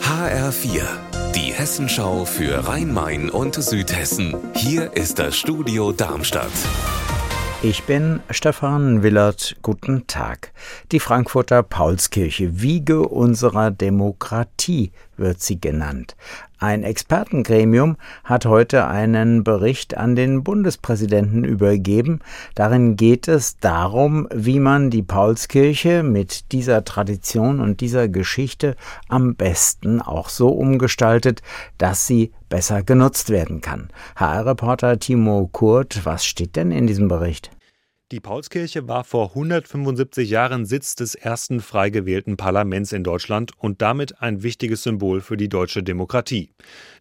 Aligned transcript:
HR4, 0.00 0.82
die 1.34 1.52
Hessenschau 1.52 2.24
für 2.24 2.68
Rhein-Main 2.68 3.30
und 3.30 3.56
Südhessen. 3.56 4.36
Hier 4.54 4.92
ist 4.96 5.18
das 5.18 5.36
Studio 5.36 5.90
Darmstadt. 5.90 6.52
Ich 7.60 7.82
bin 7.82 8.20
Stefan 8.30 9.02
Willert. 9.02 9.56
Guten 9.60 10.06
Tag. 10.06 10.52
Die 10.92 11.00
Frankfurter 11.00 11.64
Paulskirche, 11.64 12.60
Wiege 12.60 13.08
unserer 13.08 13.72
Demokratie, 13.72 14.92
wird 15.16 15.40
sie 15.40 15.60
genannt. 15.60 16.14
Ein 16.64 16.82
Expertengremium 16.82 17.98
hat 18.24 18.46
heute 18.46 18.86
einen 18.86 19.44
Bericht 19.44 19.98
an 19.98 20.16
den 20.16 20.42
Bundespräsidenten 20.42 21.44
übergeben. 21.44 22.20
Darin 22.54 22.96
geht 22.96 23.28
es 23.28 23.58
darum, 23.58 24.26
wie 24.34 24.60
man 24.60 24.88
die 24.88 25.02
Paulskirche 25.02 26.02
mit 26.02 26.52
dieser 26.52 26.82
Tradition 26.82 27.60
und 27.60 27.82
dieser 27.82 28.08
Geschichte 28.08 28.76
am 29.10 29.34
besten 29.34 30.00
auch 30.00 30.30
so 30.30 30.48
umgestaltet, 30.48 31.42
dass 31.76 32.06
sie 32.06 32.32
besser 32.48 32.82
genutzt 32.82 33.28
werden 33.28 33.60
kann. 33.60 33.90
HR-Reporter 34.16 34.98
Timo 34.98 35.50
Kurt, 35.52 36.06
was 36.06 36.24
steht 36.24 36.56
denn 36.56 36.70
in 36.70 36.86
diesem 36.86 37.08
Bericht? 37.08 37.50
Die 38.12 38.20
Paulskirche 38.20 38.86
war 38.86 39.02
vor 39.02 39.30
175 39.30 40.28
Jahren 40.28 40.66
Sitz 40.66 40.94
des 40.94 41.14
ersten 41.14 41.60
frei 41.60 41.88
gewählten 41.88 42.36
Parlaments 42.36 42.92
in 42.92 43.02
Deutschland 43.02 43.52
und 43.56 43.80
damit 43.80 44.20
ein 44.20 44.42
wichtiges 44.42 44.82
Symbol 44.82 45.22
für 45.22 45.38
die 45.38 45.48
deutsche 45.48 45.82
Demokratie. 45.82 46.50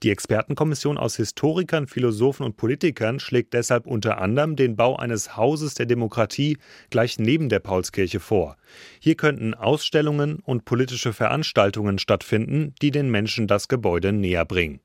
Die 0.02 0.12
Expertenkommission 0.12 0.98
aus 0.98 1.18
Historikern, 1.18 1.88
Philosophen 1.88 2.46
und 2.46 2.56
Politikern 2.56 3.20
schlägt 3.20 3.54
deshalb 3.54 3.86
unter 3.86 4.22
anderem 4.22 4.56
den 4.56 4.78
Bau 4.78 4.96
eines 4.96 5.36
Hauses 5.36 5.74
der 5.74 5.88
Demokratie 5.88 6.58
gleich 6.90 7.20
neben 7.20 7.50
der 7.50 7.60
Paulskirche 7.60 8.22
vor. 8.22 8.56
Hier 9.02 9.16
könnten 9.16 9.54
Ausstellungen 9.54 10.40
und 10.40 10.64
politische 10.64 11.12
Veranstaltungen 11.12 12.00
stattfinden, 12.00 12.76
die 12.82 12.92
den 12.92 13.12
Menschen 13.12 13.48
das 13.48 13.68
Gebäude 13.68 14.14
näher 14.14 14.46
bringen. 14.46 14.80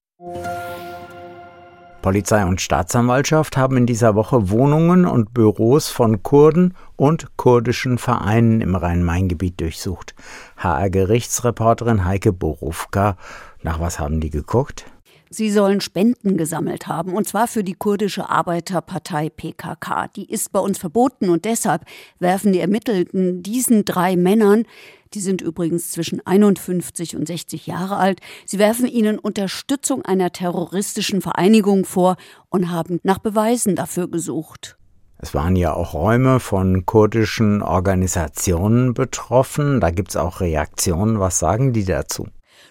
Polizei 2.03 2.45
und 2.45 2.61
Staatsanwaltschaft 2.61 3.57
haben 3.57 3.77
in 3.77 3.87
dieser 3.87 4.15
Woche 4.15 4.51
Wohnungen 4.51 5.05
und 5.05 5.35
Büros 5.35 5.89
von 5.89 6.23
Kurden 6.23 6.75
und 6.97 7.37
kurdischen 7.37 7.99
Vereinen 7.99 8.61
im 8.61 8.77
Rhein-Main-Gebiet 8.77 9.61
durchsucht. 9.61 10.15
HR-Gerichtsreporterin 10.59 12.05
Heike 12.05 12.33
Borufka, 12.33 13.17
nach 13.63 13.81
was 13.81 13.99
haben 13.99 14.21
die 14.21 14.31
geguckt? 14.31 14.87
Sie 15.31 15.51
sollen 15.51 15.81
Spenden 15.81 16.37
gesammelt 16.37 16.87
haben, 16.87 17.15
und 17.15 17.29
zwar 17.29 17.49
für 17.49 17.65
die 17.65 17.75
kurdische 17.75 18.29
Arbeiterpartei 18.29 19.31
PKK. 19.31 20.09
Die 20.17 20.31
ist 20.31 20.53
bei 20.53 20.61
uns 20.61 20.79
verboten 20.79 21.29
und 21.29 21.45
deshalb 21.45 21.85
werfen 22.19 22.53
die 22.53 22.61
Ermittelten 22.61 23.43
diesen 23.43 23.85
drei 23.85 24.17
Männern, 24.17 24.65
die 25.15 25.21
sind 25.21 25.41
übrigens 25.41 25.91
zwischen 25.91 26.25
51 26.27 27.17
und 27.17 27.27
60 27.27 27.67
Jahre 27.67 27.97
alt, 27.97 28.21
sie 28.45 28.59
werfen 28.59 28.87
ihnen 28.87 29.19
Unterstützung 29.19 30.05
einer 30.05 30.33
terroristischen 30.33 31.23
Vereinigung 31.23 31.85
vor 31.85 32.17
und 32.51 32.71
haben 32.71 33.01
nach 33.03 33.19
Beweisen 33.19 33.75
dafür 33.75 34.09
gesucht. 34.09 34.77
Es 35.21 35.35
waren 35.35 35.57
ja 35.57 35.75
auch 35.75 35.95
Räume 35.95 36.39
von 36.39 36.87
kurdischen 36.87 37.61
Organisationen 37.61 38.95
betroffen. 38.95 39.81
Da 39.81 39.91
gibt 39.91 40.11
es 40.11 40.17
auch 40.17 40.41
Reaktionen. 40.41 41.19
Was 41.19 41.41
sagen 41.41 41.73
die 41.73 41.85
dazu? 41.85 42.29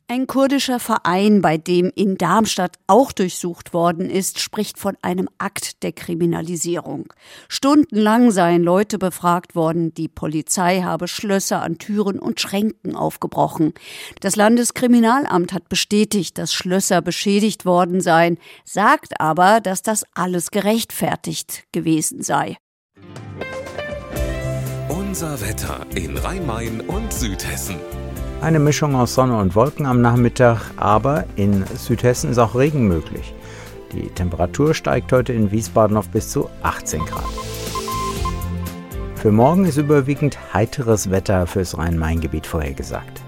Ein 0.10 0.26
kurdischer 0.26 0.80
Verein, 0.80 1.42
bei 1.42 1.58
dem 1.58 1.92
in 1.94 2.18
Darmstadt 2.18 2.80
auch 2.88 3.12
durchsucht 3.12 3.74
worden 3.74 4.10
ist, 4.10 4.40
spricht 4.40 4.80
von 4.80 4.96
einem 5.02 5.28
Akt 5.38 5.84
der 5.84 5.92
Kriminalisierung. 5.92 7.12
Stundenlang 7.50 8.32
seien 8.32 8.64
Leute 8.64 9.00
befragt 9.00 9.54
worden, 9.54 9.94
die 9.94 10.08
Polizei 10.08 10.80
habe 10.80 11.10
Schlösser 11.10 11.62
an 11.62 11.78
Türen 11.78 12.20
und 12.20 12.40
Schränken 12.40 12.96
aufgebrochen. 12.96 13.74
Das 14.22 14.38
Landeskriminalamt 14.38 15.52
hat 15.52 15.68
bestätigt, 15.68 16.38
dass 16.38 16.54
Schlösser 16.54 17.02
beschädigt 17.02 17.66
worden 17.66 18.00
seien, 18.00 18.38
sagt 18.64 19.20
aber, 19.20 19.60
dass 19.60 19.82
das 19.82 20.06
alles 20.14 20.52
gerechtfertigt 20.52 21.66
gewesen 21.74 22.24
sei. 22.24 22.56
Unser 24.88 25.42
Wetter 25.42 25.86
in 25.96 26.16
Rhein-Main 26.16 26.80
und 26.80 27.12
Südhessen. 27.12 27.76
Eine 28.42 28.60
Mischung 28.60 28.96
aus 28.96 29.16
Sonne 29.16 29.38
und 29.38 29.56
Wolken 29.56 29.86
am 29.86 30.02
Nachmittag, 30.02 30.72
aber 30.78 31.26
in 31.36 31.66
Südhessen 31.76 32.30
ist 32.30 32.38
auch 32.38 32.56
Regen 32.56 32.88
möglich. 32.88 33.34
Die 33.94 34.10
Temperatur 34.10 34.74
steigt 34.74 35.12
heute 35.12 35.34
in 35.34 35.52
Wiesbaden 35.52 35.98
auf 35.98 36.10
bis 36.10 36.30
zu 36.30 36.50
18 36.62 37.06
Grad. 37.06 37.24
Für 39.16 39.32
morgen 39.32 39.66
ist 39.66 39.78
überwiegend 39.78 40.38
heiteres 40.54 41.10
Wetter 41.10 41.48
fürs 41.48 41.78
Rhein-Main-Gebiet 41.78 42.46
vorhergesagt. 42.46 43.22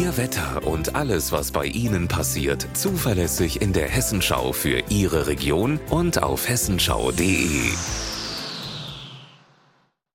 Ihr 0.00 0.16
Wetter 0.16 0.66
und 0.66 0.96
alles, 0.96 1.30
was 1.30 1.50
bei 1.50 1.66
Ihnen 1.66 2.08
passiert, 2.08 2.66
zuverlässig 2.72 3.60
in 3.60 3.72
der 3.72 3.88
Hessenschau 3.88 4.52
für 4.52 4.82
Ihre 4.88 5.26
Region 5.26 5.78
und 5.90 6.22
auf 6.22 6.48
hessenschau.de. 6.48 7.70